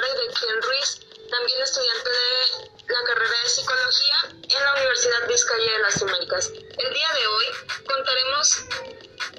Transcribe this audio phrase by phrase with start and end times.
[0.00, 5.78] de Kiel Ruiz, también estudiante de la carrera de psicología en la Universidad Vizcaya de
[5.80, 6.46] las Américas.
[6.48, 7.44] El día de hoy
[7.86, 8.56] contaremos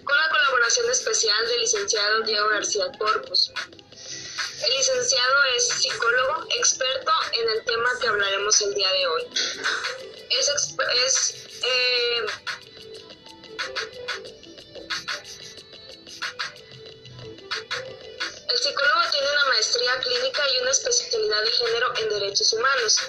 [0.03, 3.51] con la colaboración especial del licenciado Diego García Corpus.
[4.63, 9.27] El licenciado es psicólogo experto en el tema que hablaremos el día de hoy.
[10.29, 10.49] Es,
[11.05, 12.25] es eh,
[18.53, 19.02] El psicólogo
[19.63, 22.99] maestría clínica y una especialidad de género en derechos humanos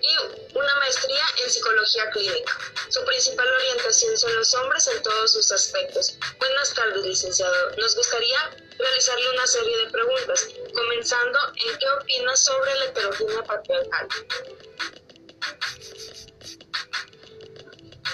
[0.00, 2.56] y una maestría en psicología clínica.
[2.88, 6.14] Su principal orientación son los hombres en todos sus aspectos.
[6.38, 7.70] Buenas tardes, licenciado.
[7.78, 14.08] Nos gustaría realizarle una serie de preguntas, comenzando en qué opina sobre la heterogénea patriarcal.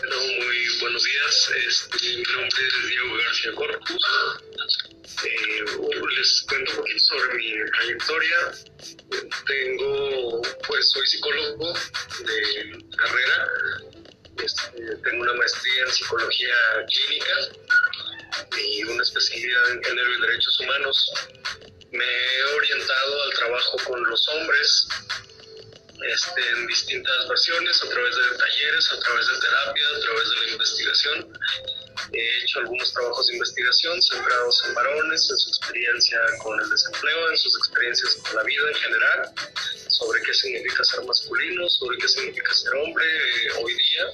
[0.02, 1.50] Hello, muy buenos días.
[1.68, 4.06] Este, mi nombre es Diego García Corpus.
[5.24, 5.64] Eh,
[6.16, 8.36] les cuento un poquito sobre mi trayectoria.
[9.46, 13.48] Tengo, pues, soy psicólogo de carrera.
[14.42, 16.56] Este, tengo una maestría en psicología
[16.88, 17.34] clínica
[18.58, 21.12] y una especialidad en género y derechos humanos.
[21.92, 24.88] Me he orientado al trabajo con los hombres
[26.02, 30.36] este, en distintas versiones, a través de talleres, a través de terapia, a través de
[30.36, 31.38] la investigación.
[32.14, 37.30] He hecho algunos trabajos de investigación centrados en varones, en su experiencia con el desempleo,
[37.30, 39.34] en sus experiencias con la vida en general,
[39.88, 44.04] sobre qué significa ser masculino, sobre qué significa ser hombre eh, hoy día.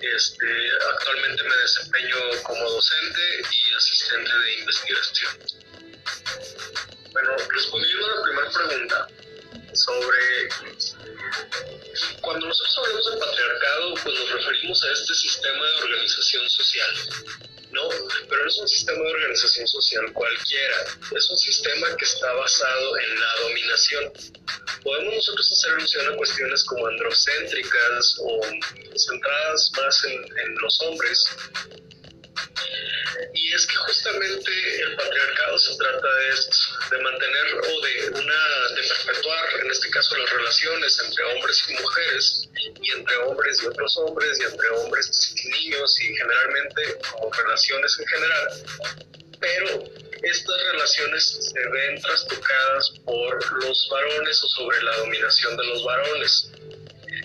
[0.00, 0.46] Este,
[0.94, 3.20] actualmente me desempeño como docente
[3.50, 5.32] y asistente de investigación.
[7.12, 9.08] Bueno, respondiendo a la primera pregunta,
[9.84, 10.48] sobre
[12.20, 16.94] cuando nosotros hablamos de patriarcado, pues nos referimos a este sistema de organización social,
[17.72, 17.88] ¿no?
[18.28, 20.76] Pero no es un sistema de organización social cualquiera,
[21.16, 24.12] es un sistema que está basado en la dominación.
[24.82, 28.40] Podemos nosotros hacer alusión a cuestiones como androcéntricas o
[28.96, 31.26] centradas más en, en los hombres,
[33.34, 34.50] y es que justamente
[34.82, 36.56] el patriarcado se trata de esto,
[36.90, 41.74] de mantener o de una, de perpetuar, en este caso, las relaciones entre hombres y
[41.74, 42.48] mujeres,
[42.82, 47.98] y entre hombres y otros hombres, y entre hombres y niños, y generalmente como relaciones
[47.98, 48.48] en general.
[49.40, 49.84] Pero
[50.22, 56.50] estas relaciones se ven trastocadas por los varones o sobre la dominación de los varones.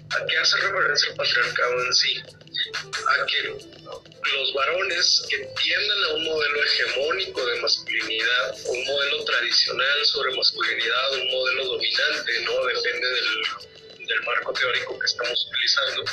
[0.10, 2.22] ¿A qué hace referencia el patriarcado en sí?
[2.22, 10.06] A que los varones que tienden a un modelo hegemónico de masculinidad, un modelo tradicional
[10.06, 12.66] sobre masculinidad, un modelo dominante, ¿no?
[12.66, 16.04] Depende del, del marco teórico que estamos utilizando.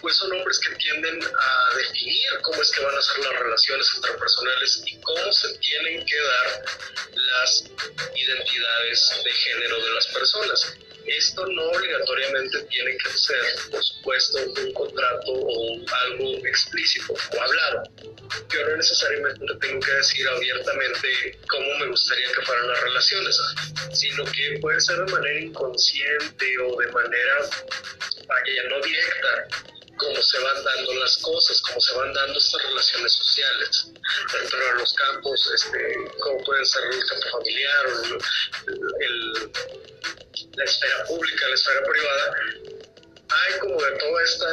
[0.00, 3.88] Pues son hombres que tienden a definir cómo es que van a ser las relaciones
[3.96, 6.64] interpersonales y cómo se tienen que dar
[7.12, 7.64] las
[8.14, 10.74] identidades de género de las personas.
[11.16, 17.82] Esto no obligatoriamente tiene que ser, por supuesto, un contrato o algo explícito o hablado.
[18.52, 23.38] Yo no necesariamente tengo que decir abiertamente cómo me gustaría que fueran las relaciones,
[23.92, 27.34] sino que puede ser de manera inconsciente o de manera,
[28.26, 29.48] vaya, no directa,
[29.96, 33.86] cómo se van dando las cosas, cómo se van dando estas relaciones sociales
[34.32, 37.86] dentro de los campos, este, como pueden ser el campo familiar
[38.68, 39.50] el- el-
[40.58, 42.36] la esfera pública, la esfera privada,
[43.30, 44.46] hay como de toda esta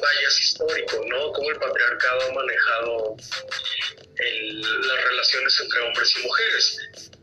[0.00, 1.32] vallas histórico, ¿no?
[1.32, 3.16] Cómo el patriarcado ha manejado
[4.16, 6.78] las relaciones entre hombres y mujeres,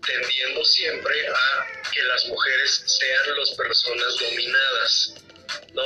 [0.05, 5.13] tendiendo siempre a que las mujeres sean las personas dominadas,
[5.73, 5.83] ¿no?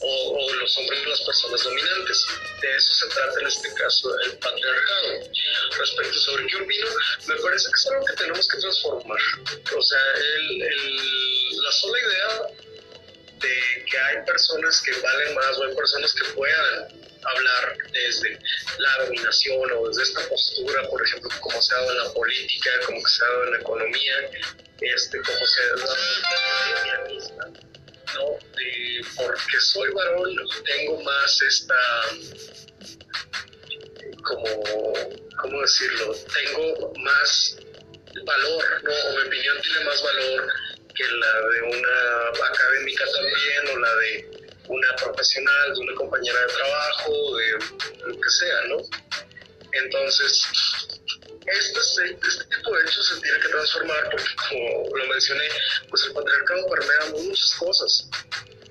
[0.00, 2.26] O, o los hombres las personas dominantes.
[2.62, 5.30] De eso se trata en este caso el patriarcado.
[5.78, 6.86] Respecto sobre qué opino,
[7.26, 9.20] me parece que es algo que tenemos que transformar.
[9.76, 12.46] O sea, el- el- la sola idea
[13.40, 16.88] de que hay personas que valen más o hay personas que puedan
[17.24, 18.38] hablar desde
[18.78, 22.70] la dominación o desde esta postura, por ejemplo, como se ha dado en la política,
[22.86, 24.14] como se ha dado en la economía,
[24.80, 27.67] este, como se ha dado en la feminista,
[28.14, 28.38] ¿no?
[28.56, 31.74] De, porque soy varón, tengo más esta
[34.22, 34.92] como,
[35.40, 36.14] ¿cómo decirlo?
[36.14, 37.56] Tengo más
[38.24, 38.90] valor, ¿no?
[38.90, 40.52] O mi opinión tiene más valor
[40.94, 46.46] que la de una académica también o la de una profesional, de una compañera de
[46.46, 47.52] trabajo, de
[48.06, 48.76] lo que sea, ¿no?
[49.72, 50.42] Entonces,
[51.52, 55.48] este, este tipo de hechos se tiene que transformar porque, como lo mencioné,
[55.88, 58.08] pues el patriarcado permea muchas cosas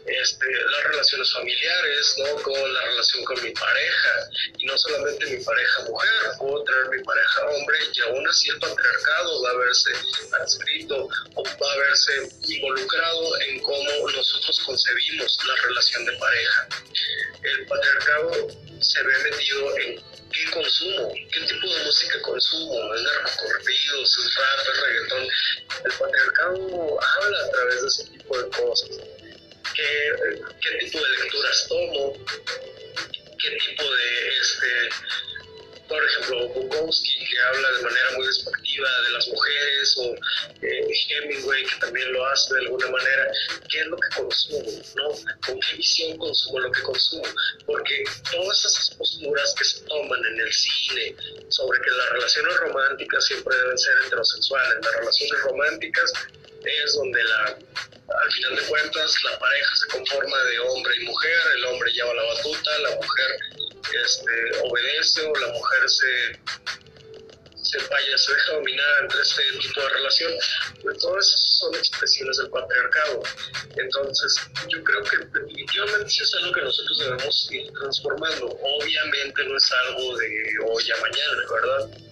[0.08, 2.42] este, las relaciones familiares, ¿no?
[2.42, 6.10] Con la relación con mi pareja, y no solamente mi pareja mujer,
[6.40, 9.92] puedo tener mi pareja hombre, y aún así el patriarcado va a verse
[10.40, 16.68] adscrito o va a verse involucrado en cómo nosotros concebimos la relación de pareja.
[17.44, 18.48] El patriarcado
[18.80, 20.04] se ve metido en
[20.38, 25.28] qué consumo, qué tipo de música consumo, es narcocorridos, es rap, es reggaetón.
[25.86, 28.90] El patriarcado habla a través de ese tipo de cosas
[29.78, 30.12] qué,
[30.62, 32.14] qué tipo de lecturas tomo,
[33.40, 34.90] qué tipo de, este,
[35.88, 40.16] por ejemplo, Bukowski, que habla de manera muy despectiva de las mujeres, o
[40.62, 43.32] eh, Hemingway, que también lo hace de alguna manera,
[43.70, 45.10] qué es lo que consumo, ¿no?
[45.46, 47.24] ¿Con qué visión consumo lo que consumo?
[47.66, 51.16] Porque todas esas posturas que se toman en el cine
[51.50, 56.14] sobre que las relaciones románticas siempre deben ser heterosexuales, las relaciones románticas
[56.64, 61.40] es donde la, al final de cuentas la pareja se conforma de hombre y mujer,
[61.56, 63.40] el hombre lleva la batuta, la mujer
[64.04, 66.40] este, obedece o la mujer se,
[67.64, 70.34] se vaya, se deja dominar entre este tipo de relación,
[70.82, 71.26] pues todas
[71.60, 73.24] son expresiones del patriarcado.
[73.76, 78.48] Entonces, yo creo que definitivamente sí es algo que nosotros debemos ir transformando.
[78.48, 82.07] Obviamente no es algo de hoy a mañana, ¿verdad?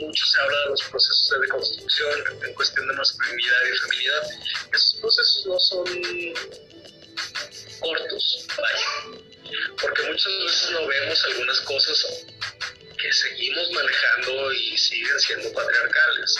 [0.00, 2.10] Mucho se habla de los procesos de deconstrucción
[2.46, 4.22] en cuestión de masculinidad y feminidad.
[4.72, 5.84] Esos procesos no son
[7.80, 8.46] cortos,
[9.80, 12.24] porque muchas veces no vemos algunas cosas
[12.98, 16.36] que seguimos manejando y siguen siendo patriarcales,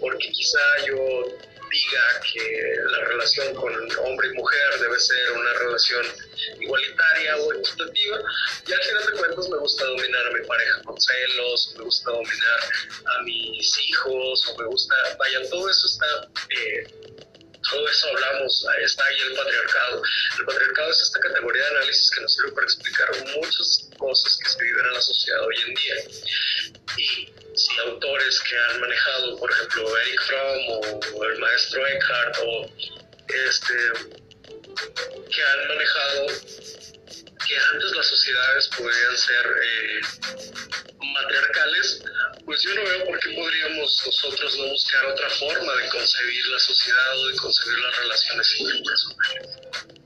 [0.00, 1.24] porque quizá yo
[1.70, 6.06] diga que la relación con hombre y mujer debe ser una relación
[6.60, 8.18] igualitaria o equitativa,
[8.66, 12.10] y al final de cuentas me gusta dominar a mi pareja con celos, me gusta
[12.10, 12.60] dominar
[13.06, 16.28] a mis hijos, o me gusta, vaya, todo eso está...
[16.50, 17.20] Eh,
[17.70, 20.02] todo eso hablamos, está ahí el patriarcado.
[20.40, 24.50] El patriarcado es esta categoría de análisis que nos sirve para explicar muchas cosas que
[24.50, 25.94] se viven en la sociedad hoy en día.
[26.96, 27.32] Y
[27.86, 32.70] autores que han manejado, por ejemplo, Eric Fromm o, el maestro Eckhart o
[33.28, 33.74] este
[35.30, 36.26] que han manejado
[37.46, 40.00] que antes las sociedades podrían ser eh,
[40.98, 42.02] matriarcales,
[42.44, 46.58] pues yo no veo por qué podríamos nosotros no buscar otra forma de concebir la
[46.58, 49.99] sociedad o de concebir las relaciones interpersonales.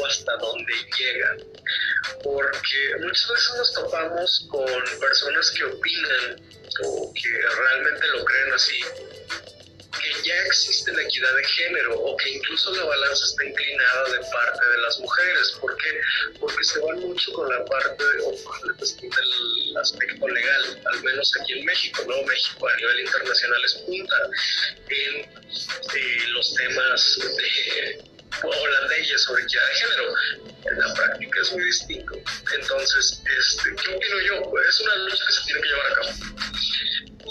[0.00, 1.36] O hasta dónde llega.
[2.22, 6.42] Porque muchas veces nos topamos con personas que opinan
[6.84, 8.84] o que realmente lo creen así
[10.00, 14.18] que ya existe la equidad de género o que incluso la balanza está inclinada de
[14.32, 15.52] parte de las mujeres.
[15.60, 16.00] ¿Por qué?
[16.38, 18.32] Porque se van mucho con la parte o
[18.66, 22.22] la cuestión del aspecto legal, al menos aquí en México, ¿no?
[22.22, 24.16] México a nivel internacional es punta
[24.88, 28.10] en eh, los temas de
[28.42, 30.14] o las leyes sobre equidad de género.
[30.64, 32.14] En la práctica es muy distinto.
[32.54, 34.52] Entonces, este, ¿qué opino yo?
[34.68, 36.10] Es una lucha que se tiene que llevar a cabo.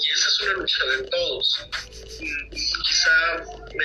[0.01, 1.69] Y esa es una lucha de todos
[2.19, 3.43] quizá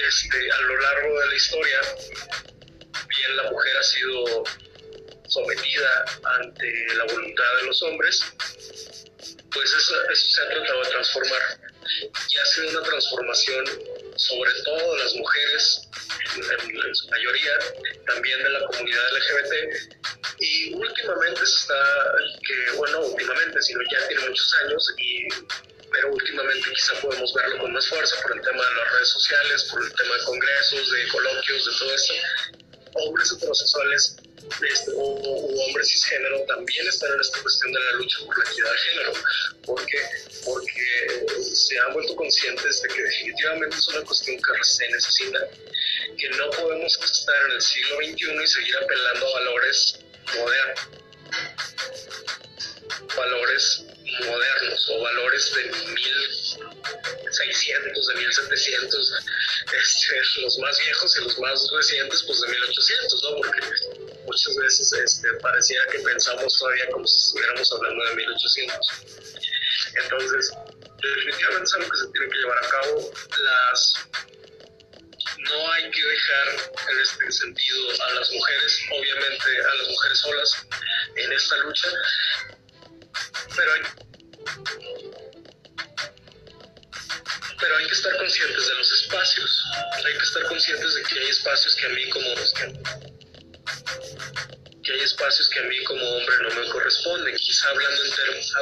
[0.09, 1.80] este, a lo largo de la historia,
[3.09, 4.44] bien la mujer ha sido
[5.28, 6.04] sometida
[6.40, 8.25] ante la voluntad de los hombres,
[9.52, 11.42] pues eso, se ha tratado de transformar.
[12.30, 13.66] Y ha sido una transformación
[14.16, 15.88] sobre todo las mujeres,
[16.37, 17.52] en, su mayoría,
[18.06, 19.54] también de la comunidad LGBT.
[20.40, 22.14] Y últimamente se está,
[22.47, 25.28] que, bueno, últimamente, sino ya tiene muchos años y
[25.94, 29.62] pero últimamente quizá podemos verlo con más fuerza por el tema de las redes sociales,
[29.71, 32.14] por el tema de congresos, de coloquios, de todo esto.
[32.94, 34.16] Hombres heterosexuales
[34.70, 38.70] este, o, hombres cisgénero también están en esta cuestión de la lucha por la equidad
[38.70, 39.12] de género.
[39.64, 39.98] ¿Por qué?
[40.44, 45.40] Porque se han vuelto conscientes de que definitivamente es una cuestión que se necesita,
[46.18, 49.98] que no podemos estar en el siglo XXI y seguir apelando a valores
[50.36, 50.80] modernos,
[53.16, 53.84] valores
[54.21, 59.12] modernos o valores de 1600, de 1700,
[59.83, 63.37] este, los más viejos y los más recientes, pues de 1800, ¿no?
[63.37, 63.61] Porque
[64.25, 65.28] muchas veces este,
[65.90, 68.90] que pensamos todavía como si estuviéramos hablando de 1800.
[70.02, 70.52] Entonces,
[71.02, 73.12] definitivamente es algo que se tiene que llevar a cabo.
[73.42, 73.94] Las
[75.50, 76.49] no hay que dejar
[76.90, 80.66] en este sentido a las mujeres, obviamente a las mujeres solas
[81.16, 81.88] en esta lucha,
[83.56, 83.80] pero hay,
[87.61, 89.64] pero hay que estar conscientes de los espacios,
[90.04, 92.34] hay que estar conscientes de que hay espacios que a mí como
[94.82, 98.54] que hay espacios que a mí como hombre no me corresponden, quizá hablando en términos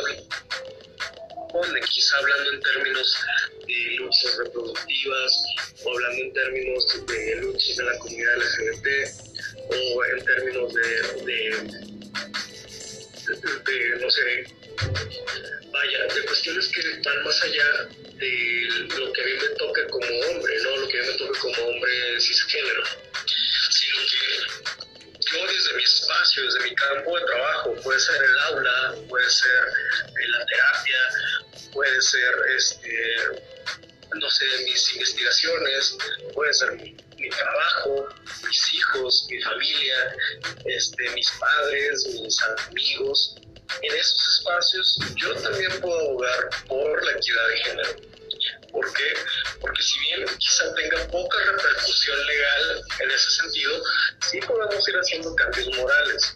[1.93, 3.17] quizá hablando en términos
[3.67, 5.33] de luchas reproductivas
[5.85, 8.87] o hablando en términos de luchas de la comunidad LGBT
[9.69, 11.83] o en términos de, de
[14.01, 14.45] no sé,
[15.71, 17.89] vaya, de cuestiones que van más allá
[18.23, 21.19] de lo que a mí me toca como hombre, no lo que a mí me
[21.19, 22.85] toca como hombre cisgénero,
[23.71, 24.73] sino que
[25.33, 29.65] yo desde mi espacio, desde mi campo de trabajo, puede ser el aula, puede ser
[30.29, 30.99] la terapia,
[31.73, 33.17] puede ser, este,
[34.15, 35.97] no sé, mis investigaciones,
[36.35, 36.97] puede ser mi,
[37.31, 38.09] trabajo,
[38.47, 40.17] mis hijos, mi familia,
[40.67, 43.37] este, mis padres, mis amigos,
[43.81, 47.97] en esos espacios yo también puedo abogar por la equidad de género.
[48.73, 49.15] ¿Por qué?
[49.61, 53.83] Porque si bien quizá tenga poca repercusión legal en ese sentido,
[54.31, 56.35] sí podemos ir haciendo cambios morales.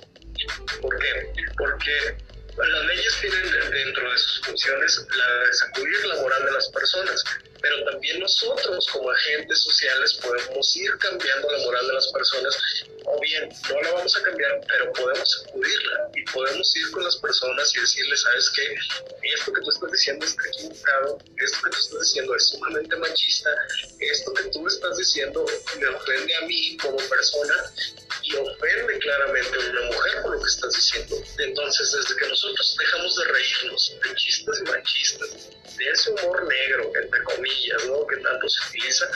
[0.83, 1.33] ¿Por qué?
[1.57, 2.16] Porque
[2.57, 7.25] las leyes tienen dentro de sus funciones la de sacudir la moral de las personas,
[7.61, 12.59] pero también nosotros como agentes sociales podemos ir cambiando la moral de las personas
[13.06, 17.16] o bien no la vamos a cambiar, pero podemos sacudirla y podemos ir con las
[17.16, 18.75] personas y decirles, sabes qué,
[19.34, 23.50] esto que tú estás diciendo está equivocado, esto que tú estás diciendo es sumamente machista,
[24.00, 25.46] esto que tú estás diciendo
[25.78, 27.54] me ofende a mí como persona
[28.22, 31.16] y ofende claramente a una mujer por lo que estás diciendo.
[31.38, 37.22] Entonces, desde que nosotros dejamos de reírnos de chistes machistas, de ese humor negro, entre
[37.22, 38.06] comillas, ¿no?
[38.06, 39.10] que tanto se utiliza,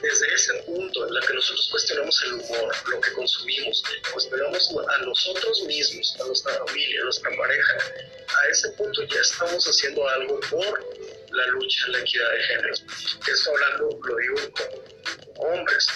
[0.00, 4.98] desde ese punto en la que nosotros cuestionamos el humor, lo que consumimos, cuestionamos a
[4.98, 7.76] nosotros mismos, a nuestra familia, a nuestra pareja,
[8.28, 10.84] a ese punto ya estamos haciendo algo por
[11.30, 12.74] la lucha, la equidad de género.
[12.74, 15.88] Esto hablando, lo digo como hombres.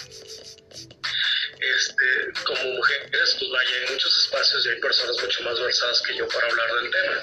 [1.61, 6.17] Este, como mujeres, pues vaya, hay muchos espacios y hay personas mucho más versadas que
[6.17, 7.23] yo para hablar del tema.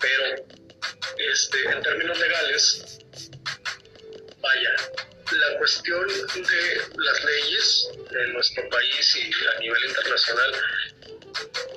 [0.00, 0.46] Pero
[1.16, 2.98] este, en términos legales,
[4.40, 4.76] vaya,
[5.38, 10.52] la cuestión de las leyes en nuestro país y a nivel internacional,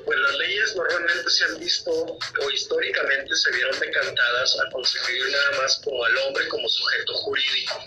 [0.05, 5.61] pues las leyes normalmente se han visto o históricamente se vieron decantadas a concebir nada
[5.61, 7.85] más como al hombre como sujeto jurídico.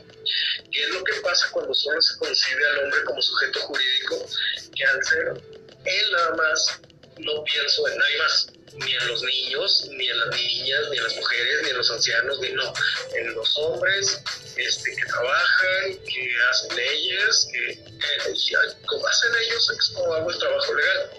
[0.70, 4.26] ¿Qué es lo que pasa cuando solo se concibe al hombre como sujeto jurídico?
[4.74, 5.42] Que al ser
[5.84, 6.80] él nada más,
[7.18, 11.04] no pienso en nadie más ni en los niños, ni en las niñas, ni en
[11.04, 12.72] las mujeres, ni en los ancianos, ni no,
[13.14, 14.20] en los hombres
[14.56, 18.34] este, que trabajan, que hacen leyes, que eh,
[19.08, 21.10] hacen ellos es como hago el trabajo legal.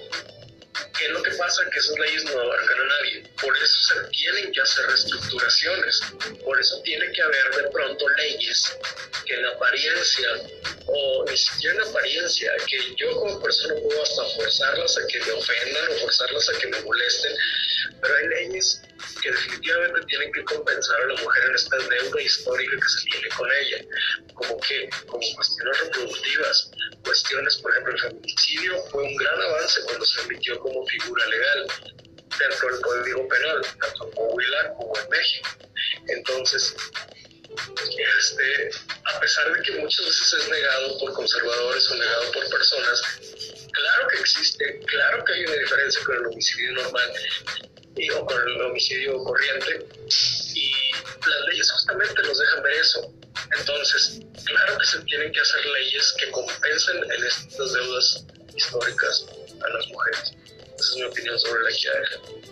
[0.97, 1.63] ¿Qué es lo que pasa?
[1.69, 3.23] Que esas leyes no abarcan a nadie.
[3.41, 6.01] Por eso se tienen que hacer reestructuraciones.
[6.43, 8.77] Por eso tiene que haber de pronto leyes
[9.25, 10.29] que en apariencia,
[10.87, 15.31] o ni siquiera en apariencia, que yo como persona puedo hasta forzarlas a que me
[15.31, 17.35] ofendan o forzarlas a que me molesten,
[18.01, 18.81] pero hay leyes
[19.21, 23.29] que definitivamente tienen que compensar a la mujer en esta deuda histórica que se tiene
[23.29, 23.85] con ella,
[24.33, 26.71] como que, como cuestiones reproductivas,
[27.61, 31.67] por ejemplo, el feminicidio fue un gran avance cuando se emitió como figura legal
[32.39, 35.49] dentro del Código Penal, tanto en Coahuila como en México.
[36.07, 36.75] Entonces,
[38.17, 38.69] este,
[39.05, 43.01] a pesar de que muchas veces es negado por conservadores o negado por personas,
[43.71, 47.13] claro que existe, claro que hay una diferencia con el homicidio normal
[47.95, 49.85] y, o con el homicidio corriente,
[50.53, 53.13] y las leyes justamente nos dejan ver eso,
[53.51, 58.25] entonces, claro que se tienen que hacer leyes que compensen en estas deudas
[58.55, 59.25] históricas
[59.63, 60.33] a las mujeres.
[60.77, 62.45] Esa es mi opinión sobre la equidad de.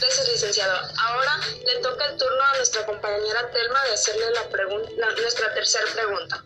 [0.00, 0.88] Gracias, licenciado.
[0.98, 4.48] Ahora le toca el turno a nuestra compañera Telma de hacerle la,
[4.96, 6.44] la nuestra tercera pregunta.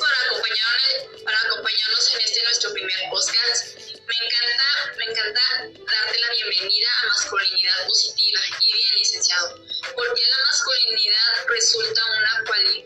[0.00, 3.76] por acompañarnos, para acompañarnos en este nuestro primer podcast.
[3.76, 9.62] Me encanta, me encanta darte la bienvenida a Masculinidad Positiva y bien, licenciado,
[9.94, 12.84] porque la masculinidad resulta una cuali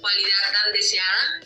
[0.00, 1.40] cualidad tan deseada.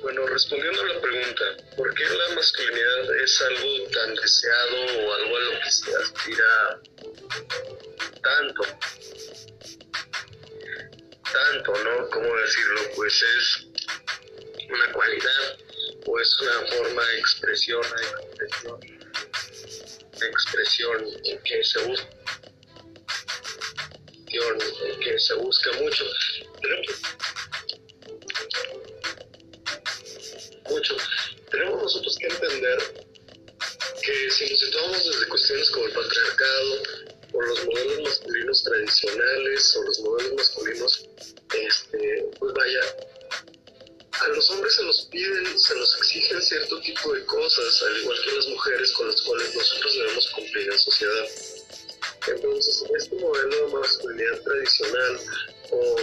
[0.00, 1.44] Bueno, respondiendo a la pregunta,
[1.76, 6.80] ¿por qué la masculinidad es algo tan deseado o algo a lo que se aspira
[8.22, 8.62] tanto?
[11.32, 12.08] tanto, ¿no?
[12.10, 12.80] ¿Cómo decirlo?
[12.96, 13.66] Pues es
[14.68, 15.58] una cualidad
[16.06, 18.80] o es una forma de expresión, de expresión,
[20.20, 22.18] expresión en que se busca
[25.00, 26.04] que se busca mucho
[26.60, 27.02] tenemos,
[30.68, 30.96] mucho
[31.50, 32.78] tenemos nosotros que entender
[34.02, 36.82] que si nos situamos desde cuestiones como el patriarcado
[37.32, 41.08] o los modelos masculinos tradicionales o los modelos masculinos
[42.58, 42.80] Vaya,
[44.20, 48.18] a los hombres se nos piden, se nos exigen cierto tipo de cosas, al igual
[48.24, 51.28] que las mujeres con las cuales nosotros debemos cumplir en sociedad.
[52.26, 55.20] Entonces, este modelo de masculinidad tradicional
[55.70, 55.96] o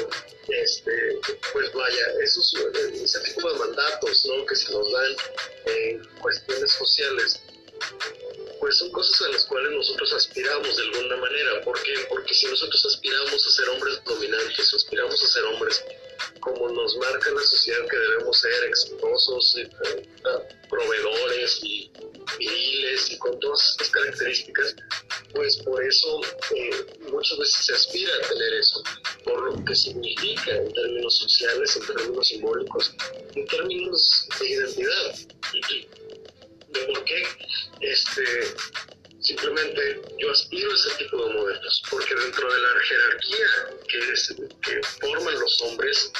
[0.47, 1.19] este,
[1.51, 2.53] pues vaya, esos,
[3.03, 4.45] ese tipo de mandatos ¿no?
[4.45, 5.15] que se nos dan
[5.65, 7.41] en cuestiones sociales,
[8.61, 11.61] pues son cosas a las cuales nosotros aspiramos de alguna manera.
[11.65, 11.95] ¿Por qué?
[12.07, 15.83] Porque si nosotros aspiramos a ser hombres dominantes, aspiramos a ser hombres
[16.45, 21.91] como nos marca la sociedad que debemos ser exitosos, eh, eh, proveedores y
[22.37, 24.75] viriles y con todas estas características,
[25.33, 26.21] pues por eso
[26.55, 28.83] eh, muchas veces se aspira a tener eso,
[29.23, 32.93] por lo que significa en términos sociales, en términos simbólicos,
[33.33, 35.15] en términos de identidad.
[36.69, 37.23] De por qué
[37.81, 38.23] este,
[39.19, 43.47] simplemente yo aspiro a ese tipo de modelos, porque dentro de la jerarquía
[43.87, 46.11] que, es, que forman los hombres,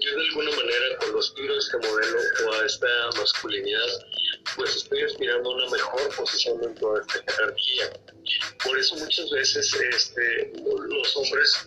[0.00, 4.06] yo de alguna manera con los tiro de este modelo o a esta masculinidad,
[4.56, 7.92] pues estoy aspirando a una mejor posición dentro de esta jerarquía.
[8.64, 11.66] Por eso muchas veces este, los hombres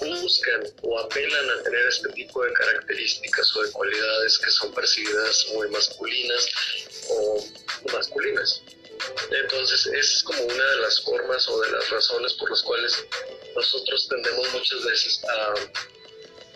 [0.00, 5.46] buscan o apelan a tener este tipo de características o de cualidades que son percibidas
[5.54, 6.48] muy masculinas
[7.10, 7.44] o
[7.92, 8.62] masculinas.
[9.30, 13.04] Entonces, es como una de las formas o de las razones por las cuales
[13.54, 15.54] nosotros tendemos muchas veces a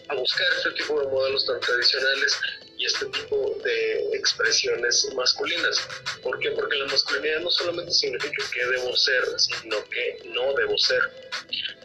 [0.08, 2.38] a buscar este tipo de modelos tan tradicionales
[2.78, 5.80] y este tipo de expresiones masculinas.
[6.22, 6.50] ¿Por qué?
[6.52, 11.02] Porque la masculinidad no solamente significa que debo ser, sino que no debo ser.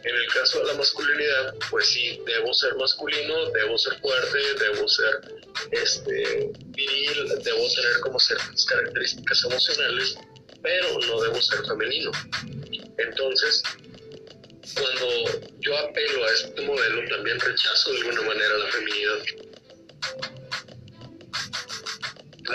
[0.04, 4.88] En el caso de la masculinidad, pues sí, debo ser masculino, debo ser fuerte, debo
[4.88, 5.22] ser
[5.72, 10.18] este, viril, debo tener como ciertas características emocionales,
[10.62, 12.12] pero no debo ser femenino.
[12.98, 13.64] Entonces,
[14.76, 19.20] cuando yo apelo a este modelo, también rechazo de alguna manera la feminidad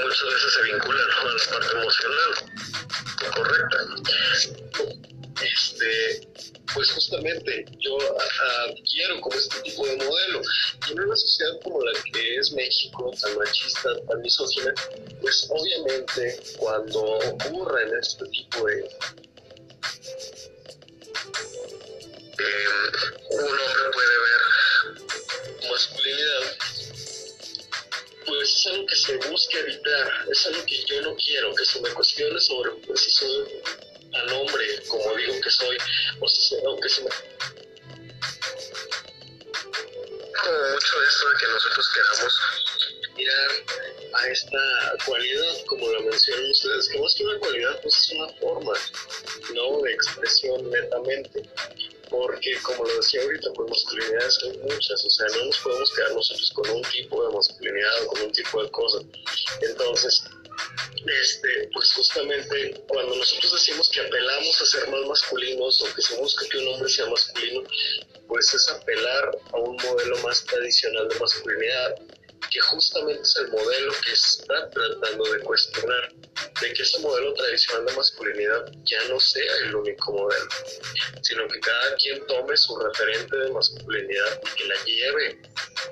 [0.05, 2.31] muchas veces se vincula a la parte emocional
[3.35, 3.79] correcta.
[5.43, 6.29] Este,
[6.75, 7.97] pues justamente yo
[8.91, 10.43] quiero como este tipo de modelo.
[10.89, 14.75] Y en una sociedad como la que es México, tan machista, tan misógina,
[15.21, 18.89] pues obviamente cuando ocurren este tipo de...
[22.39, 22.67] Eh,
[23.31, 26.57] un hombre puede ver masculinidad
[28.29, 31.81] pues es algo que se busca evitar, es algo que yo no quiero, que se
[31.81, 33.63] me cuestione sobre pues, si soy
[34.13, 35.77] tan hombre como digo que soy,
[36.21, 37.11] o, si se, o que se me...
[40.41, 42.41] Como mucho esto de que nosotros queramos
[43.17, 43.51] mirar
[44.15, 48.29] a esta cualidad, como lo mencionan ustedes, que más que una cualidad, pues es una
[48.35, 48.73] forma,
[49.55, 49.83] ¿no?
[49.83, 51.43] De expresión netamente
[52.11, 56.13] porque como lo decía ahorita, pues masculinidades hay muchas, o sea, no nos podemos quedar
[56.13, 58.99] nosotros con un tipo de masculinidad o con un tipo de cosa.
[59.61, 60.25] Entonces,
[61.07, 66.17] este, pues justamente cuando nosotros decimos que apelamos a ser más masculinos o que se
[66.17, 67.63] busca que un hombre sea masculino,
[68.27, 71.95] pues es apelar a un modelo más tradicional de masculinidad
[72.51, 76.13] que justamente es el modelo que está tratando de cuestionar,
[76.61, 80.49] de que ese modelo tradicional de masculinidad ya no sea el único modelo,
[81.23, 85.43] sino que cada quien tome su referente de masculinidad y que la lleve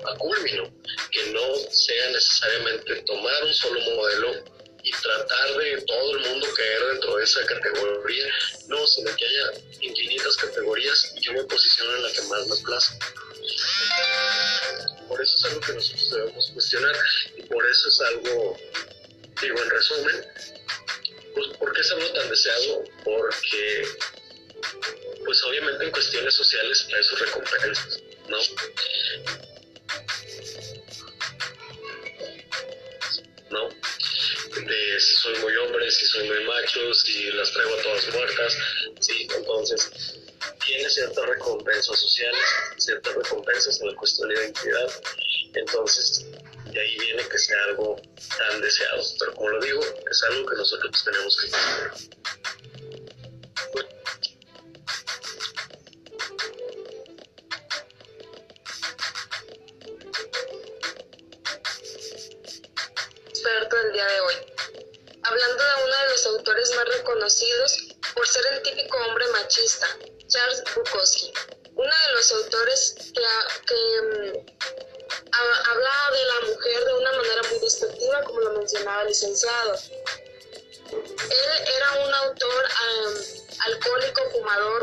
[0.05, 0.71] a culmino,
[1.11, 4.43] que no sea necesariamente tomar un solo modelo
[4.83, 8.25] y tratar de todo el mundo caer dentro de esa categoría,
[8.67, 12.55] no, sino que haya infinitas categorías y yo me posiciono en la que más me
[12.63, 12.93] place.
[15.07, 16.95] Por eso es algo que nosotros debemos cuestionar
[17.37, 18.57] y por eso es algo,
[19.41, 20.25] digo en resumen,
[21.33, 22.83] pues ¿por qué es algo tan deseado?
[23.03, 23.87] Porque
[25.25, 28.37] pues obviamente en cuestiones sociales trae sus recompensas, ¿no?
[33.49, 33.69] ¿No?
[33.69, 38.57] De si soy muy hombre, si soy muy macho, si las traigo a todas muertas,
[38.99, 39.91] sí, entonces
[40.67, 42.43] tiene ciertas recompensas sociales,
[42.77, 44.91] ciertas recompensas en la cuestión de identidad.
[45.53, 46.25] Entonces,
[46.71, 47.95] de ahí viene que sea algo
[48.37, 49.01] tan deseado.
[49.19, 52.16] Pero como lo digo, es algo que nosotros tenemos que hacer.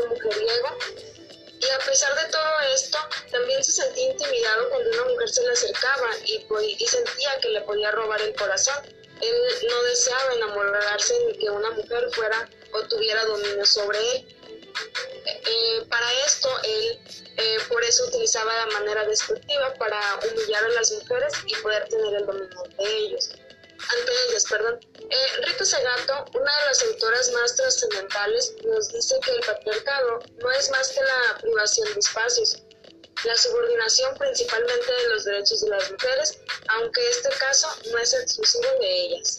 [0.09, 0.77] Mujeriego,
[1.59, 2.97] y a pesar de todo esto,
[3.31, 6.45] también se sentía intimidado cuando una mujer se le acercaba y,
[6.77, 8.75] y sentía que le podía robar el corazón.
[9.21, 9.35] Él
[9.67, 14.35] no deseaba enamorarse ni que una mujer fuera o tuviera dominio sobre él.
[15.25, 16.99] Eh, para esto, él
[17.37, 19.99] eh, por eso utilizaba la manera destructiva para
[20.29, 23.29] humillar a las mujeres y poder tener el dominio de ellos.
[24.29, 24.79] Ellas, perdón.
[25.09, 30.51] Eh, Rita Segato, una de las autoras más trascendentales, nos dice que el patriarcado no
[30.51, 32.63] es más que la privación de espacios,
[33.23, 38.67] la subordinación principalmente de los derechos de las mujeres, aunque este caso no es exclusivo
[38.79, 39.37] de ellas.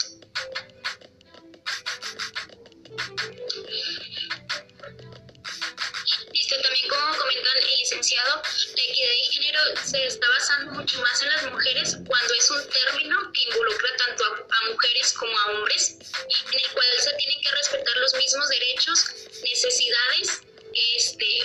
[6.88, 11.44] Como comentan el licenciado, la equidad de género se está basando mucho más en las
[11.50, 16.70] mujeres cuando es un término que involucra tanto a, mujeres como a hombres, en el
[16.72, 19.04] cual se tienen que respetar los mismos derechos,
[19.42, 20.40] necesidades,
[20.72, 21.38] este,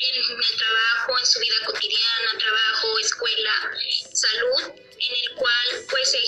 [0.00, 3.72] en el trabajo, en su vida cotidiana, trabajo, escuela,
[4.12, 4.62] salud,
[4.98, 6.18] en el cual pues se,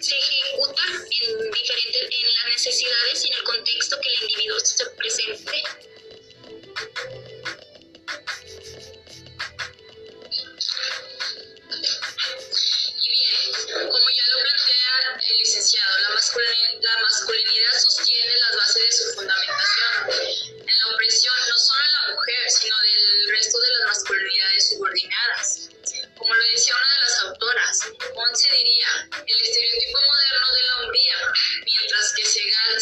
[0.00, 4.86] se ejecuta en diferentes, en las necesidades y en el contexto que el individuo se
[4.90, 5.37] presente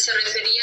[0.07, 0.56] se refería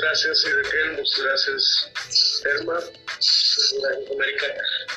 [0.00, 1.90] gracias, Ezequiel, muchas gracias,
[2.44, 3.74] Erma, gracias,
[4.10, 4.46] América,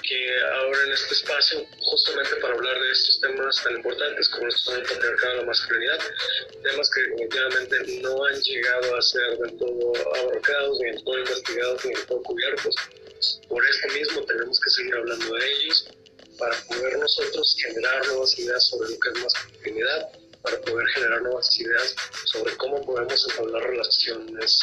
[0.08, 4.80] que ahora en este espacio, justamente para hablar de estos temas tan importantes como son
[4.80, 6.00] el patriarcado la masculinidad,
[6.64, 11.86] temas que definitivamente no han llegado a ser del todo abarcados, ni del todo investigados,
[11.86, 12.76] ni del todo cubiertos.
[13.50, 15.88] Por esto mismo tenemos que seguir hablando de ellos
[16.38, 20.10] para poder nosotros generar nuevas ideas sobre lo que es masculinidad,
[20.48, 24.60] para poder generar nuevas ideas sobre cómo podemos entablar relaciones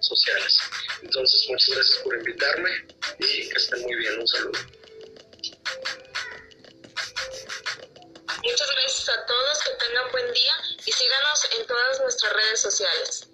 [0.00, 0.58] sociales.
[1.02, 2.70] Entonces, muchas gracias por invitarme
[3.20, 4.18] y que estén muy bien.
[4.18, 4.58] Un saludo.
[8.42, 10.52] Muchas gracias a todos, que tengan buen día
[10.84, 13.33] y síganos en todas nuestras redes sociales.